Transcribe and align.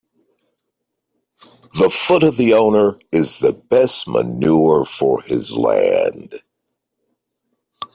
The 1.79 1.91
foot 1.91 2.23
of 2.23 2.35
the 2.35 2.55
owner 2.55 2.97
is 3.11 3.37
the 3.37 3.53
best 3.53 4.07
manure 4.07 4.83
for 4.83 5.21
his 5.21 5.53
land. 5.53 6.33